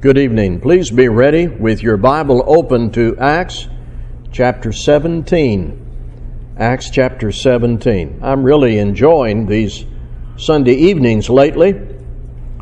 [0.00, 0.60] Good evening.
[0.60, 3.66] Please be ready with your Bible open to Acts
[4.30, 6.54] chapter 17.
[6.56, 8.20] Acts chapter 17.
[8.22, 9.84] I'm really enjoying these
[10.36, 11.74] Sunday evenings lately.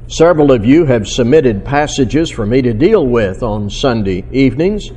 [0.06, 4.90] Several of you have submitted passages for me to deal with on Sunday evenings.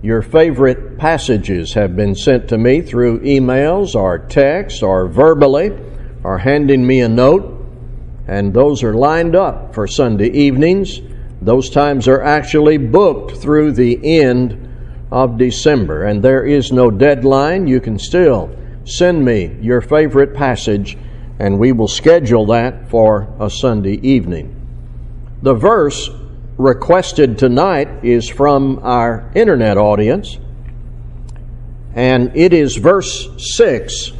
[0.00, 5.76] Your favorite passages have been sent to me through emails or text or verbally
[6.22, 7.66] or handing me a note,
[8.28, 11.00] and those are lined up for Sunday evenings.
[11.42, 14.68] Those times are actually booked through the end
[15.10, 17.66] of December, and there is no deadline.
[17.66, 18.50] You can still
[18.84, 20.96] send me your favorite passage,
[21.38, 24.60] and we will schedule that for a Sunday evening.
[25.42, 26.10] The verse
[26.56, 30.38] requested tonight is from our internet audience,
[31.94, 34.12] and it is verse 6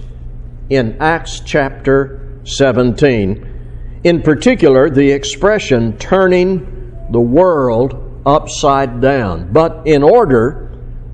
[0.71, 4.01] in Acts chapter 17.
[4.05, 6.74] In particular, the expression turning
[7.15, 9.51] the world upside down.
[9.53, 10.71] But in order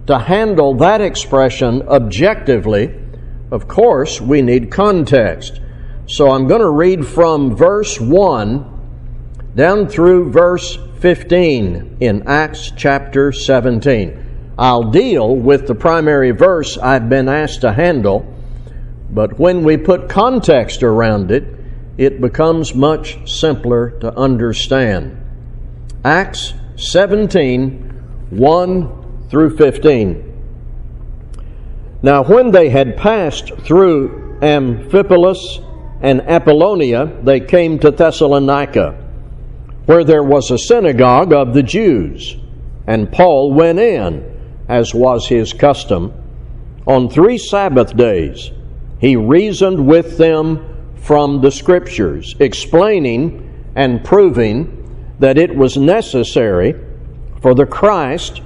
[0.07, 2.93] to handle that expression objectively,
[3.53, 5.61] of course, we need context.
[6.07, 13.31] So I'm going to read from verse 1 down through verse 15 in Acts chapter
[13.31, 14.55] 17.
[14.59, 18.27] I'll deal with the primary verse I've been asked to handle,
[19.11, 21.45] but when we put context around it,
[21.97, 25.20] it becomes much simpler to understand.
[26.05, 30.25] Acts 17 1 through 15.
[32.03, 35.63] Now, when they had passed through Amphipolis
[36.01, 38.93] and Apollonia, they came to Thessalonica,
[39.85, 42.35] where there was a synagogue of the Jews.
[42.87, 44.25] And Paul went in,
[44.71, 46.15] as was his custom.
[46.87, 48.51] On three Sabbath days,
[49.01, 54.80] he reasoned with them from the Scriptures, explaining and proving
[55.21, 56.75] that it was necessary
[57.41, 58.43] for the Christ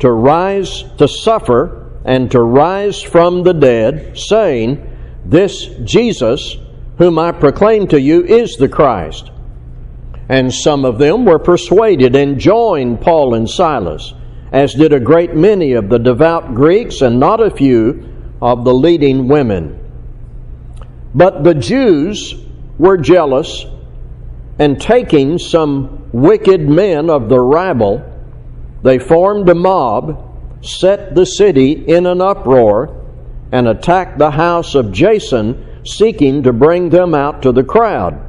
[0.00, 4.82] to rise, to suffer, and to rise from the dead, saying,
[5.24, 6.56] This Jesus,
[6.96, 9.30] whom I proclaim to you, is the Christ.
[10.28, 14.12] And some of them were persuaded and joined Paul and Silas,
[14.52, 18.08] as did a great many of the devout Greeks and not a few
[18.40, 19.78] of the leading women.
[21.14, 22.34] But the Jews
[22.78, 23.66] were jealous,
[24.58, 28.02] and taking some wicked men of the rabble,
[28.82, 32.94] they formed a mob, set the city in an uproar,
[33.52, 38.20] and attacked the house of Jason, seeking to bring them out to the crowd.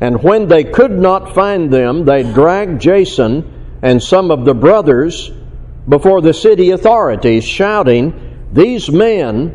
[0.00, 5.30] And when they could not find them, they dragged Jason and some of the brothers
[5.88, 9.54] before the city authorities, shouting, These men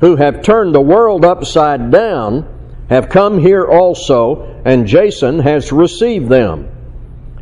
[0.00, 6.28] who have turned the world upside down have come here also, and Jason has received
[6.28, 6.68] them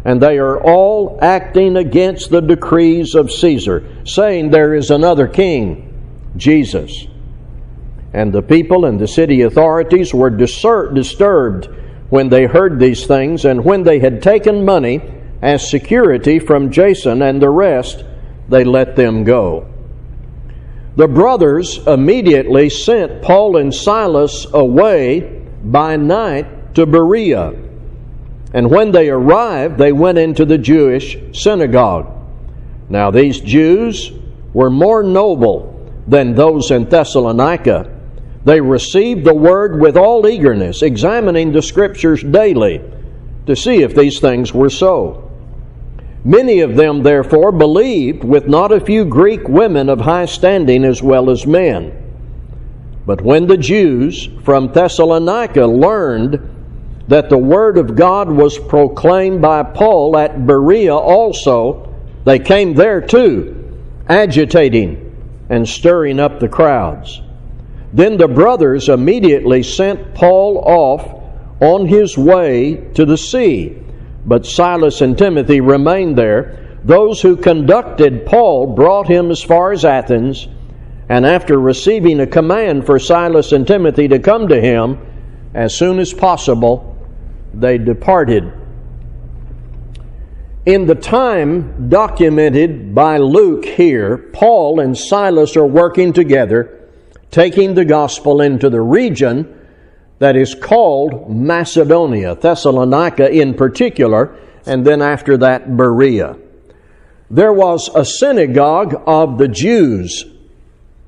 [0.04, 5.86] and they are all acting against the decrees of Caesar, saying there is another king,
[6.36, 7.06] Jesus.
[8.12, 11.68] And the people and the city authorities were disturbed
[12.08, 15.00] when they heard these things, and when they had taken money
[15.42, 18.04] as security from Jason and the rest,
[18.48, 19.66] they let them go.
[20.96, 27.54] The brothers immediately sent Paul and Silas away by night to Berea
[28.52, 32.08] and when they arrived, they went into the Jewish synagogue.
[32.88, 34.12] Now, these Jews
[34.52, 37.96] were more noble than those in Thessalonica.
[38.44, 42.80] They received the word with all eagerness, examining the scriptures daily
[43.46, 45.30] to see if these things were so.
[46.24, 51.02] Many of them, therefore, believed, with not a few Greek women of high standing as
[51.02, 51.96] well as men.
[53.06, 56.49] But when the Jews from Thessalonica learned
[57.10, 61.92] that the Word of God was proclaimed by Paul at Berea also,
[62.24, 65.08] they came there too, agitating
[65.48, 67.20] and stirring up the crowds.
[67.92, 71.20] Then the brothers immediately sent Paul off
[71.60, 73.76] on his way to the sea,
[74.24, 76.78] but Silas and Timothy remained there.
[76.84, 80.46] Those who conducted Paul brought him as far as Athens,
[81.08, 84.96] and after receiving a command for Silas and Timothy to come to him
[85.54, 86.89] as soon as possible,
[87.54, 88.52] they departed.
[90.66, 96.88] In the time documented by Luke here, Paul and Silas are working together,
[97.30, 99.56] taking the gospel into the region
[100.18, 104.36] that is called Macedonia, Thessalonica in particular,
[104.66, 106.36] and then after that, Berea.
[107.30, 110.26] There was a synagogue of the Jews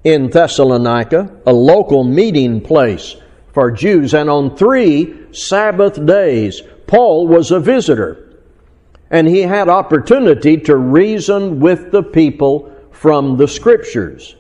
[0.03, 3.17] in Thessalonica, a local meeting place
[3.53, 8.29] for Jews, and on three Sabbath days, Paul was a visitor.
[9.13, 14.35] and he had opportunity to reason with the people from the scriptures.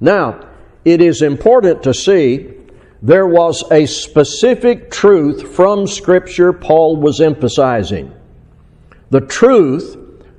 [0.00, 0.48] Now,
[0.84, 2.52] it is important to see
[3.02, 8.14] there was a specific truth from scripture Paul was emphasizing.
[9.10, 9.96] The truth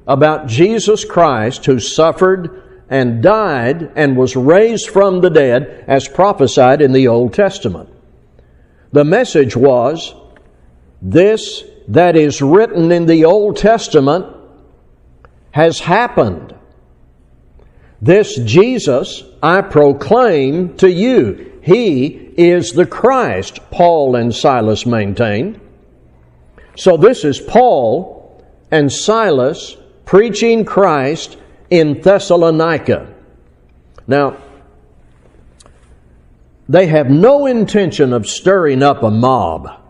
[0.08, 6.82] about Jesus Christ who suffered and died and was raised from the dead as prophesied
[6.82, 7.90] in the Old Testament.
[8.92, 10.14] The message was
[11.02, 14.26] this that is written in the Old Testament
[15.52, 16.56] has happened.
[18.02, 21.60] This Jesus I proclaim to you.
[21.62, 25.60] He is the Christ, Paul and Silas maintained.
[26.76, 31.38] So this is Paul and Silas preaching Christ
[31.70, 33.14] in Thessalonica.
[34.08, 34.38] Now,
[36.68, 39.82] they have no intention of stirring up a mob.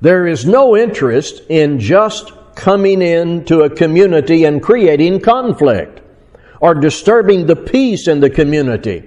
[0.00, 6.00] There is no interest in just coming into a community and creating conflict
[6.60, 9.04] or disturbing the peace in the community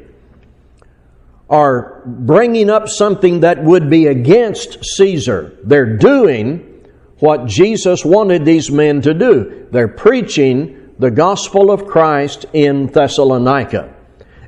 [1.48, 5.58] or bringing up something that would be against Caesar.
[5.64, 6.66] They're doing
[7.18, 9.68] what Jesus wanted these men to do.
[9.72, 13.96] They're preaching the gospel of Christ in Thessalonica.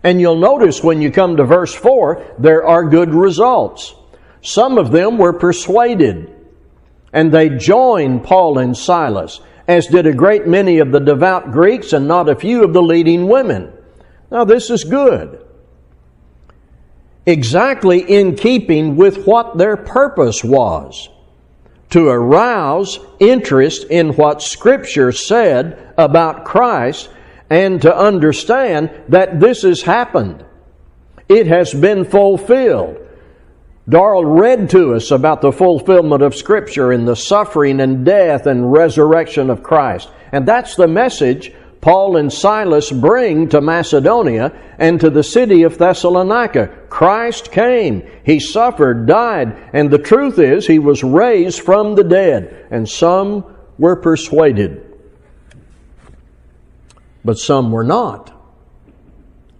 [0.03, 3.93] And you'll notice when you come to verse 4, there are good results.
[4.41, 6.33] Some of them were persuaded,
[7.13, 11.93] and they joined Paul and Silas, as did a great many of the devout Greeks
[11.93, 13.71] and not a few of the leading women.
[14.31, 15.45] Now, this is good.
[17.25, 21.09] Exactly in keeping with what their purpose was
[21.91, 27.09] to arouse interest in what Scripture said about Christ
[27.51, 30.45] and to understand that this has happened.
[31.27, 32.97] It has been fulfilled.
[33.89, 38.71] Darrell read to us about the fulfillment of Scripture in the suffering and death and
[38.71, 40.09] resurrection of Christ.
[40.31, 41.51] And that's the message
[41.81, 46.67] Paul and Silas bring to Macedonia and to the city of Thessalonica.
[46.89, 52.67] Christ came, He suffered, died, and the truth is He was raised from the dead,
[52.71, 53.43] and some
[53.77, 54.90] were persuaded
[57.23, 58.31] but some were not.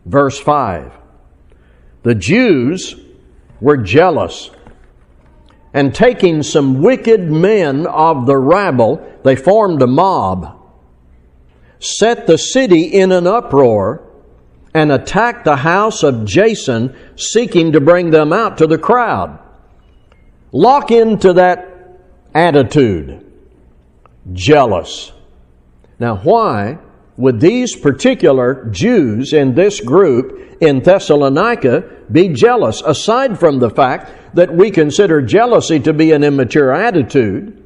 [0.06, 0.92] Verse 5
[2.04, 2.96] The Jews
[3.60, 4.50] were jealous,
[5.74, 10.60] and taking some wicked men of the rabble, they formed a mob,
[11.80, 14.08] set the city in an uproar,
[14.74, 19.38] and attacked the house of Jason, seeking to bring them out to the crowd.
[20.52, 21.68] Lock into that
[22.34, 23.32] attitude
[24.34, 25.12] jealous.
[26.00, 26.80] Now, why?
[27.22, 34.36] Would these particular Jews in this group in Thessalonica be jealous, aside from the fact
[34.36, 37.64] that we consider jealousy to be an immature attitude,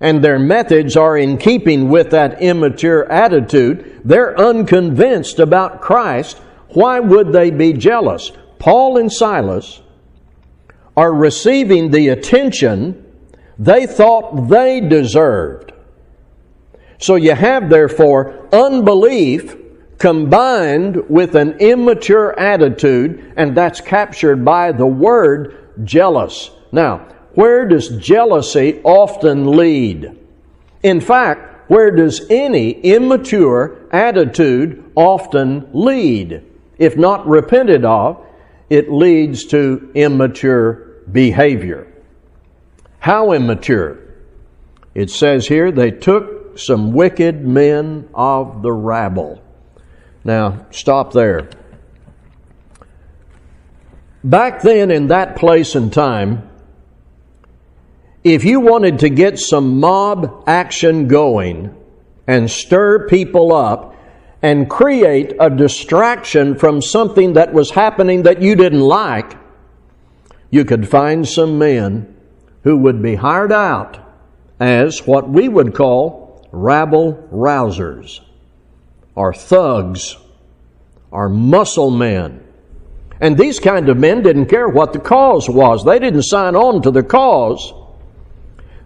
[0.00, 6.38] and their methods are in keeping with that immature attitude, they're unconvinced about Christ.
[6.68, 8.32] Why would they be jealous?
[8.58, 9.80] Paul and Silas
[10.96, 13.04] are receiving the attention
[13.58, 15.72] they thought they deserved.
[16.98, 19.56] So you have, therefore, unbelief
[19.98, 26.50] combined with an immature attitude, and that's captured by the word jealous.
[26.72, 30.18] Now, where does jealousy often lead?
[30.82, 36.44] In fact, where does any immature attitude often lead?
[36.78, 38.24] If not repented of,
[38.70, 41.92] it leads to immature behavior.
[43.00, 43.98] How immature?
[44.94, 49.42] It says here they took some wicked men of the rabble.
[50.24, 51.48] Now, stop there.
[54.24, 56.48] Back then, in that place and time,
[58.24, 61.74] if you wanted to get some mob action going
[62.26, 63.94] and stir people up
[64.42, 69.36] and create a distraction from something that was happening that you didn't like,
[70.50, 72.14] you could find some men
[72.64, 73.98] who would be hired out
[74.60, 78.20] as what we would call rabble rousers,
[79.16, 80.16] are thugs,
[81.12, 82.44] are muscle men.
[83.20, 85.84] And these kind of men didn't care what the cause was.
[85.84, 87.72] They didn't sign on to the cause.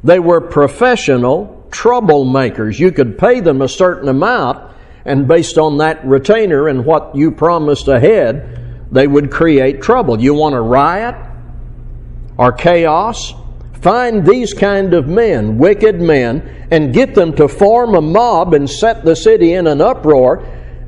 [0.03, 2.79] They were professional troublemakers.
[2.79, 7.31] You could pay them a certain amount, and based on that retainer and what you
[7.31, 10.21] promised ahead, they would create trouble.
[10.21, 11.15] You want a riot
[12.37, 13.35] or chaos?
[13.83, 18.71] Find these kind of men, wicked men, and get them to form a mob and
[18.71, 20.47] set the city in an uproar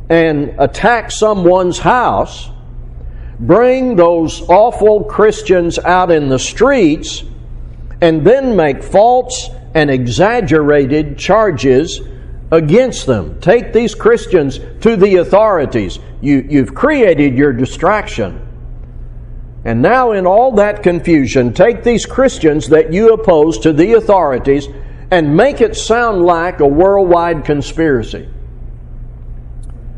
[0.09, 2.51] and attack someone's house.
[3.41, 7.25] Bring those awful Christians out in the streets
[8.01, 12.01] and then make false and exaggerated charges
[12.53, 13.41] against them.
[13.41, 15.99] Take these Christians to the authorities.
[16.21, 18.44] You, you've created your distraction.
[19.65, 24.69] And now, in all that confusion, take these Christians that you oppose to the authorities
[25.11, 28.29] and make it sound like a worldwide conspiracy.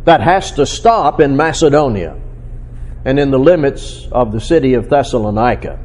[0.05, 2.17] That has to stop in Macedonia
[3.05, 5.81] and in the limits of the city of Thessalonica.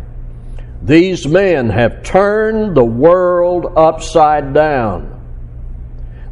[0.84, 5.18] These men have turned the world upside down.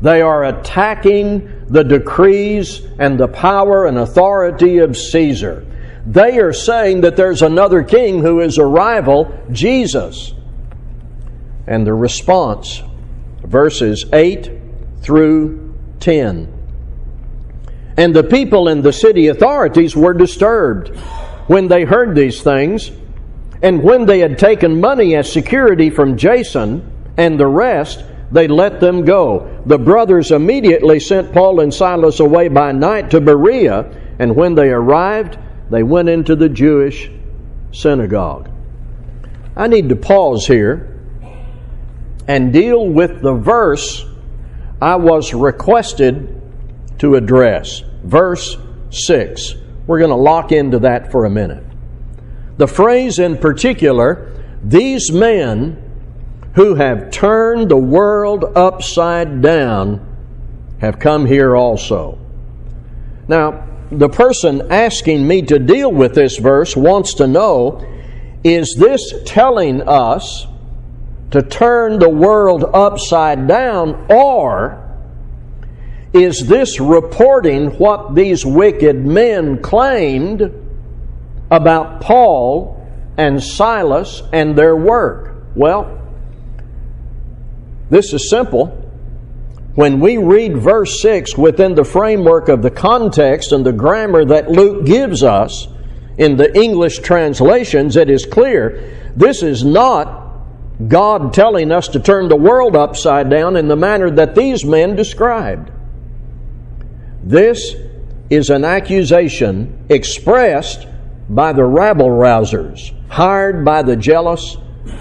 [0.01, 5.65] They are attacking the decrees and the power and authority of Caesar.
[6.09, 10.33] They are saying that there's another king who is a rival, Jesus.
[11.67, 12.81] And the response,
[13.43, 14.49] verses 8
[15.01, 16.51] through 10.
[17.95, 20.97] And the people and the city authorities were disturbed
[21.45, 22.89] when they heard these things.
[23.61, 28.79] And when they had taken money as security from Jason and the rest, they let
[28.79, 29.61] them go.
[29.67, 34.69] The brothers immediately sent Paul and Silas away by night to Berea, and when they
[34.69, 35.37] arrived,
[35.69, 37.09] they went into the Jewish
[37.71, 38.49] synagogue.
[39.55, 40.99] I need to pause here
[42.27, 44.05] and deal with the verse
[44.81, 46.41] I was requested
[46.99, 48.57] to address verse
[48.91, 49.55] 6.
[49.87, 51.63] We're going to lock into that for a minute.
[52.57, 54.31] The phrase in particular,
[54.63, 55.81] these men
[56.55, 60.05] who have turned the world upside down
[60.79, 62.17] have come here also.
[63.27, 67.85] Now, the person asking me to deal with this verse wants to know
[68.43, 70.47] is this telling us
[71.31, 74.85] to turn the world upside down, or
[76.13, 80.51] is this reporting what these wicked men claimed
[81.51, 85.43] about Paul and Silas and their work?
[85.55, 85.99] Well,
[87.89, 88.78] this is simple.
[89.75, 94.49] When we read verse 6 within the framework of the context and the grammar that
[94.49, 95.67] Luke gives us
[96.17, 100.19] in the English translations, it is clear this is not
[100.87, 104.95] God telling us to turn the world upside down in the manner that these men
[104.95, 105.71] described.
[107.23, 107.75] This
[108.29, 110.87] is an accusation expressed
[111.27, 114.57] by the rabble rousers, hired by the jealous,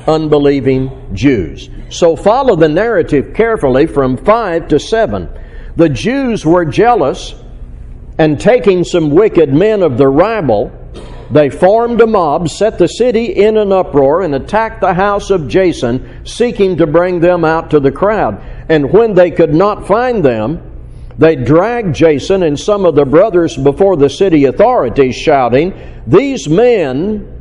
[0.07, 1.71] unbelieving Jews.
[1.91, 5.29] So follow the narrative carefully from 5 to 7.
[5.77, 7.35] The Jews were jealous,
[8.19, 10.73] and taking some wicked men of the rabble,
[11.31, 15.47] they formed a mob, set the city in an uproar, and attacked the house of
[15.47, 18.43] Jason, seeking to bring them out to the crowd.
[18.69, 20.63] And when they could not find them,
[21.19, 25.75] they dragged Jason and some of the brothers before the city authorities, shouting,
[26.07, 27.38] These men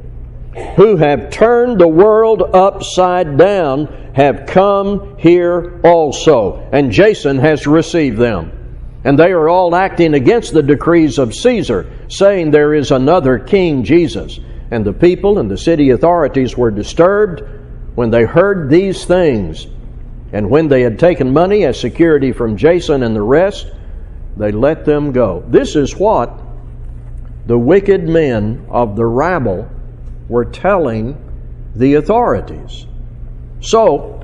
[0.76, 6.68] who have turned the world upside down have come here also.
[6.72, 8.54] And Jason has received them.
[9.04, 13.84] And they are all acting against the decrees of Caesar, saying there is another King
[13.84, 14.40] Jesus.
[14.72, 17.42] And the people and the city authorities were disturbed
[17.96, 19.68] when they heard these things.
[20.34, 23.72] And when they had taken money as security from Jason and the rest,
[24.36, 25.44] they let them go.
[25.48, 26.38] This is what
[27.46, 29.70] the wicked men of the rabble
[30.30, 31.18] were telling
[31.76, 32.86] the authorities.
[33.62, 34.18] So,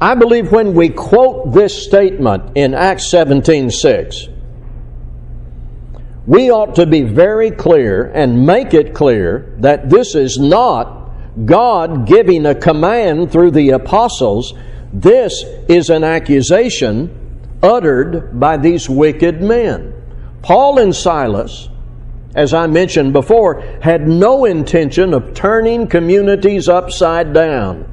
[0.00, 4.28] I believe when we quote this statement in Acts 17 6,
[6.26, 11.10] we ought to be very clear and make it clear that this is not
[11.44, 14.52] God giving a command through the apostles.
[14.92, 19.94] This is an accusation uttered by these wicked men.
[20.42, 21.68] Paul and Silas,
[22.34, 27.90] as I mentioned before, had no intention of turning communities upside down,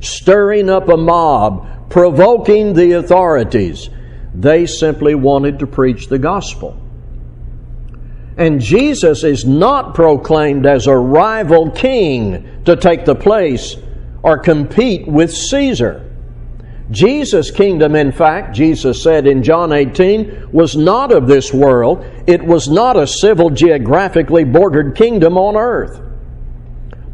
[0.00, 3.88] stirring up a mob, provoking the authorities.
[4.34, 6.80] They simply wanted to preach the gospel.
[8.36, 13.76] And Jesus is not proclaimed as a rival king to take the place
[14.22, 16.07] or compete with Caesar.
[16.90, 22.04] Jesus' kingdom, in fact, Jesus said in John 18, was not of this world.
[22.26, 26.00] It was not a civil, geographically bordered kingdom on earth.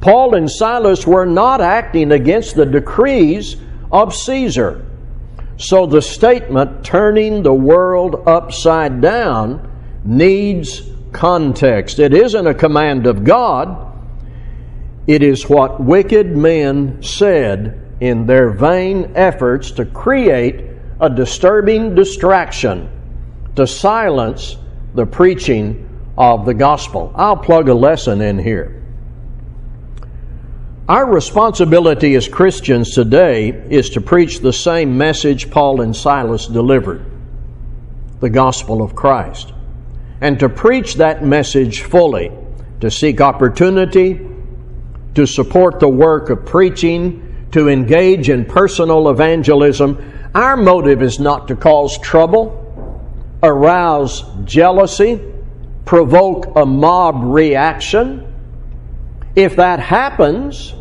[0.01, 3.57] Paul and Silas were not acting against the decrees
[3.91, 4.87] of Caesar.
[5.57, 9.71] So the statement, turning the world upside down,
[10.05, 11.99] needs context.
[11.99, 13.93] It isn't a command of God,
[15.07, 20.65] it is what wicked men said in their vain efforts to create
[21.01, 22.91] a disturbing distraction
[23.57, 24.57] to silence
[24.95, 27.13] the preaching of the gospel.
[27.17, 28.83] I'll plug a lesson in here.
[30.89, 37.05] Our responsibility as Christians today is to preach the same message Paul and Silas delivered
[38.21, 39.53] the gospel of Christ.
[40.21, 42.31] And to preach that message fully,
[42.81, 44.21] to seek opportunity,
[45.15, 49.97] to support the work of preaching, to engage in personal evangelism.
[50.35, 52.51] Our motive is not to cause trouble,
[53.45, 55.21] arouse jealousy,
[55.85, 58.27] provoke a mob reaction.
[59.37, 60.75] If that happens,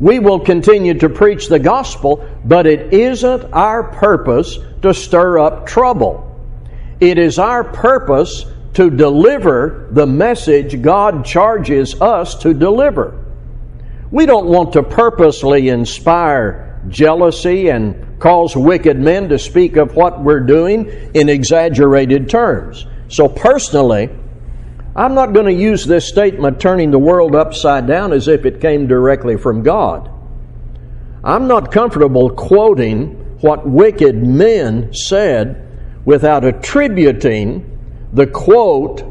[0.00, 5.66] we will continue to preach the gospel, but it isn't our purpose to stir up
[5.66, 6.36] trouble.
[6.98, 8.44] It is our purpose
[8.74, 13.21] to deliver the message God charges us to deliver.
[14.12, 20.22] We don't want to purposely inspire jealousy and cause wicked men to speak of what
[20.22, 22.86] we're doing in exaggerated terms.
[23.08, 24.10] So, personally,
[24.94, 28.60] I'm not going to use this statement, turning the world upside down, as if it
[28.60, 30.10] came directly from God.
[31.24, 35.66] I'm not comfortable quoting what wicked men said
[36.04, 37.80] without attributing
[38.12, 39.04] the quote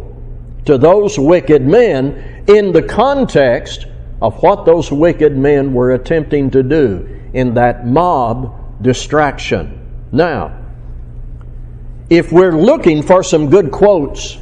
[0.66, 3.88] to those wicked men in the context
[4.22, 10.08] of what those wicked men were attempting to do in that mob distraction.
[10.12, 10.58] Now,
[12.10, 14.38] if we're looking for some good quotes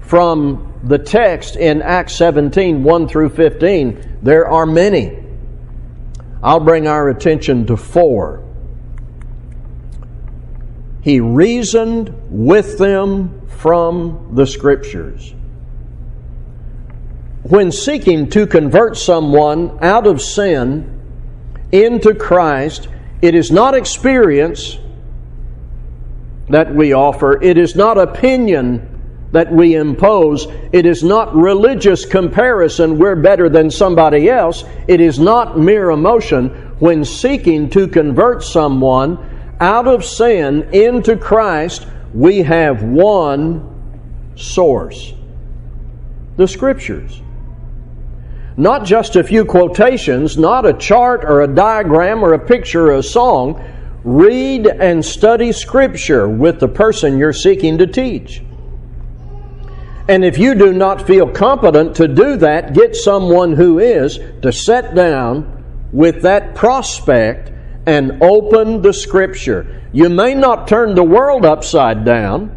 [0.00, 5.18] from the text in Acts 17 1 through 15, there are many.
[6.42, 8.44] I'll bring our attention to four.
[11.02, 15.34] He reasoned with them from the Scriptures.
[17.42, 21.00] When seeking to convert someone out of sin
[21.72, 22.88] into Christ,
[23.20, 24.78] it is not experience
[26.48, 28.88] that we offer, it is not opinion
[29.32, 30.46] that we impose.
[30.72, 34.64] It is not religious comparison, we're better than somebody else.
[34.86, 36.50] It is not mere emotion.
[36.78, 39.18] When seeking to convert someone
[39.58, 43.68] out of sin into Christ, we have one
[44.36, 45.14] source
[46.36, 47.20] the Scriptures.
[48.56, 52.96] Not just a few quotations, not a chart or a diagram or a picture or
[52.96, 53.62] a song.
[54.04, 58.42] Read and study Scripture with the person you're seeking to teach.
[60.08, 64.52] And if you do not feel competent to do that, get someone who is to
[64.52, 67.52] sit down with that prospect
[67.86, 69.82] and open the Scripture.
[69.92, 72.56] You may not turn the world upside down,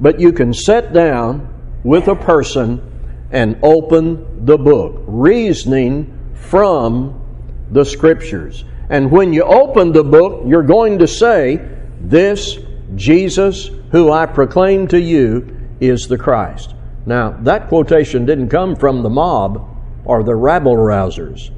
[0.00, 2.95] but you can sit down with a person
[3.30, 7.22] and open the book, reasoning from
[7.70, 8.64] the Scriptures.
[8.88, 11.60] And when you open the book, you're going to say,
[12.00, 12.58] This
[12.94, 16.74] Jesus, who I proclaim to you, is the Christ.
[17.04, 21.50] Now, that quotation didn't come from the mob or the rabble rousers.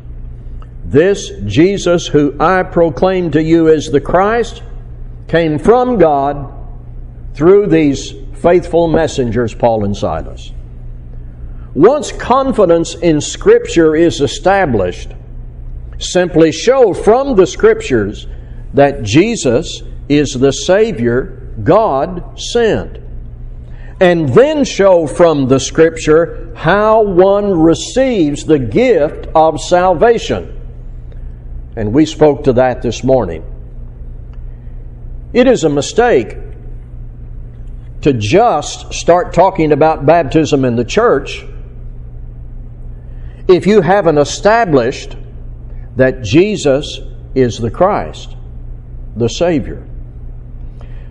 [0.85, 4.63] This Jesus, who I proclaim to you as the Christ,
[5.27, 6.55] came from God
[7.35, 10.53] through these faithful messengers, Paul and Silas.
[11.75, 15.11] Once confidence in Scripture is established,
[15.99, 18.27] simply show from the Scriptures
[18.75, 22.99] that Jesus is the Savior God sent
[24.01, 30.55] and then show from the Scripture how one receives the gift of salvation.
[31.77, 33.45] And we spoke to that this morning.
[35.33, 36.37] It is a mistake
[38.03, 41.45] to just start talking about baptism in the church
[43.49, 45.17] if you haven't established
[45.97, 47.01] that Jesus
[47.35, 48.37] is the Christ,
[49.17, 49.87] the Savior.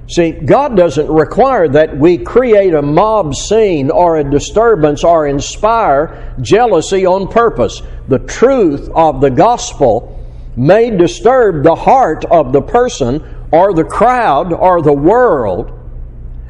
[0.10, 6.34] See, God doesn't require that we create a mob scene or a disturbance or inspire
[6.40, 7.82] jealousy on purpose.
[8.08, 10.14] The truth of the gospel
[10.56, 13.22] may disturb the heart of the person
[13.52, 15.74] or the crowd or the world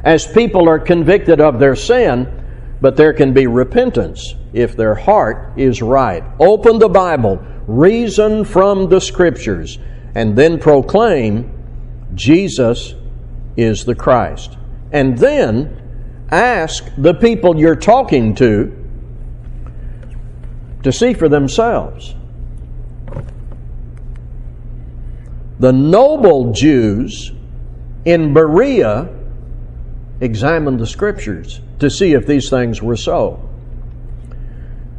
[0.03, 2.27] as people are convicted of their sin,
[2.79, 6.23] but there can be repentance if their heart is right.
[6.39, 9.77] Open the Bible, reason from the Scriptures,
[10.15, 11.53] and then proclaim
[12.15, 12.95] Jesus
[13.55, 14.57] is the Christ.
[14.91, 18.73] And then ask the people you're talking to
[20.83, 22.15] to see for themselves.
[25.59, 27.31] The noble Jews
[28.05, 29.09] in Berea
[30.21, 33.46] examined the scriptures to see if these things were so.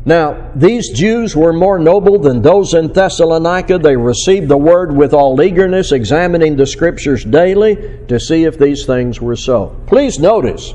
[0.08, 3.76] Now, these Jews were more noble than those in Thessalonica.
[3.76, 7.76] They received the word with all eagerness, examining the scriptures daily
[8.08, 9.78] to see if these things were so.
[9.86, 10.72] Please notice,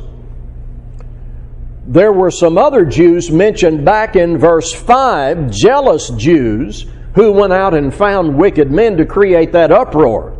[1.87, 7.73] there were some other Jews mentioned back in verse 5, jealous Jews, who went out
[7.73, 10.37] and found wicked men to create that uproar.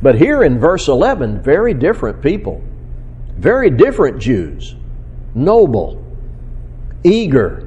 [0.00, 2.62] But here in verse 11, very different people,
[3.36, 4.76] very different Jews,
[5.34, 6.04] noble,
[7.02, 7.65] eager,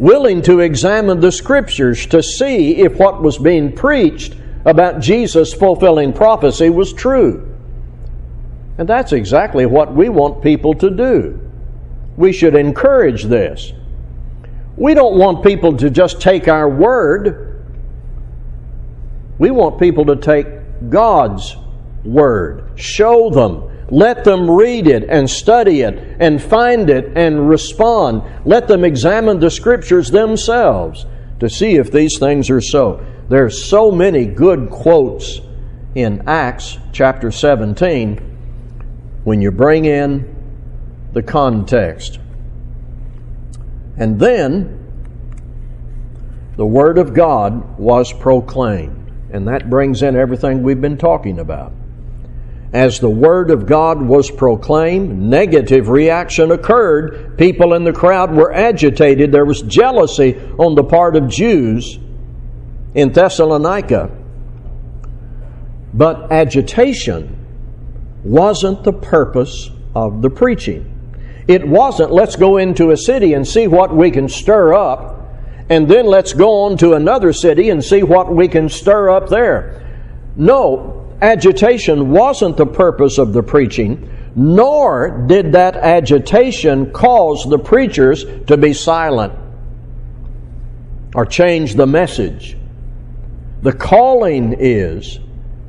[0.00, 4.34] willing to examine the scriptures to see if what was being preached
[4.64, 7.46] about Jesus fulfilling prophecy was true.
[8.78, 11.38] And that's exactly what we want people to do.
[12.16, 13.74] We should encourage this.
[14.74, 17.62] We don't want people to just take our word.
[19.38, 20.46] We want people to take
[20.88, 21.56] God's
[22.04, 22.78] word.
[22.80, 23.69] Show them.
[23.90, 28.22] Let them read it and study it and find it and respond.
[28.44, 31.06] Let them examine the scriptures themselves
[31.40, 33.04] to see if these things are so.
[33.28, 35.40] There are so many good quotes
[35.94, 38.18] in Acts chapter 17
[39.24, 40.36] when you bring in
[41.12, 42.20] the context.
[43.96, 44.76] And then
[46.56, 49.12] the Word of God was proclaimed.
[49.32, 51.72] And that brings in everything we've been talking about.
[52.72, 57.36] As the Word of God was proclaimed, negative reaction occurred.
[57.36, 59.32] People in the crowd were agitated.
[59.32, 61.98] There was jealousy on the part of Jews
[62.94, 64.16] in Thessalonica.
[65.92, 67.36] But agitation
[68.22, 70.96] wasn't the purpose of the preaching.
[71.48, 75.16] It wasn't, let's go into a city and see what we can stir up,
[75.68, 79.28] and then let's go on to another city and see what we can stir up
[79.28, 79.84] there.
[80.36, 88.24] No, agitation wasn't the purpose of the preaching, nor did that agitation cause the preachers
[88.46, 89.32] to be silent
[91.14, 92.56] or change the message.
[93.62, 95.18] The calling is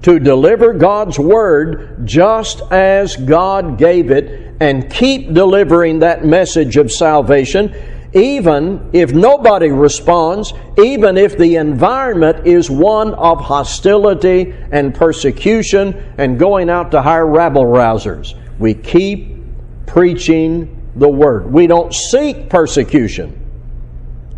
[0.04, 6.92] to deliver God's Word just as God gave it and keep delivering that message of
[6.92, 7.76] salvation,
[8.14, 16.38] even if nobody responds, even if the environment is one of hostility and persecution and
[16.38, 18.34] going out to hire rabble rousers.
[18.60, 19.38] We keep
[19.86, 21.52] preaching the Word.
[21.52, 23.40] We don't seek persecution,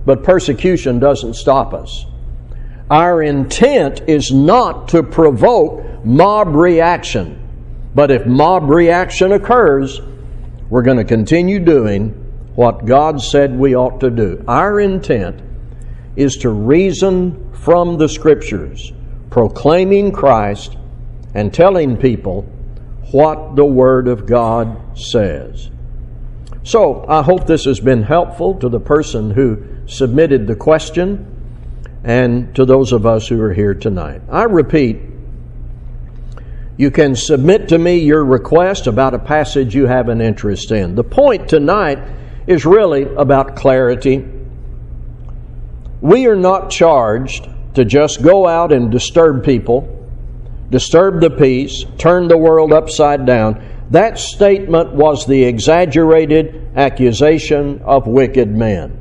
[0.06, 2.06] but persecution doesn't stop us.
[2.92, 7.40] Our intent is not to provoke mob reaction.
[7.96, 10.02] But if mob reaction occurs,
[10.70, 12.23] we're going to continue doing
[12.56, 14.44] what God said we ought to do.
[14.48, 15.42] Our intent
[16.16, 18.92] is to reason from the Scriptures,
[19.30, 20.78] proclaiming Christ
[21.34, 22.44] and telling people
[23.12, 25.70] what the Word of God says.
[26.64, 31.30] So, I hope this has been helpful to the person who submitted the question
[32.04, 34.22] and to those of us who are here tonight.
[34.30, 35.00] I repeat,
[36.78, 40.96] you can submit to me your request about a passage you have an interest in.
[40.96, 42.00] The point tonight
[42.48, 44.26] is really about clarity.
[46.02, 49.88] We are not charged to just go out and disturb people,
[50.70, 53.64] disturb the peace, turn the world upside down.
[53.92, 59.00] That statement was the exaggerated accusation of wicked men.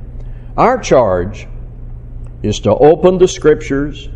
[0.56, 1.48] Our charge
[2.42, 4.08] is to open the Scriptures,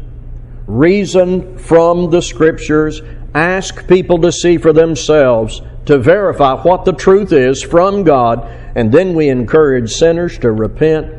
[0.66, 3.00] reason from the Scriptures,
[3.34, 8.44] ask people to see for themselves, to verify what the truth is from God,
[8.74, 11.12] and then we encourage sinners to repent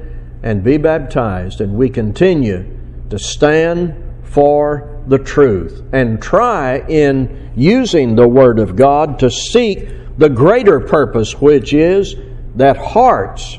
[0.43, 2.65] and be baptized, and we continue
[3.09, 9.87] to stand for the truth and try in using the Word of God to seek
[10.17, 12.15] the greater purpose, which is
[12.55, 13.57] that hearts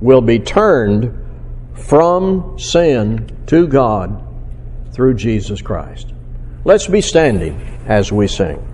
[0.00, 1.14] will be turned
[1.74, 4.24] from sin to God
[4.92, 6.12] through Jesus Christ.
[6.64, 8.67] Let's be standing as we sing.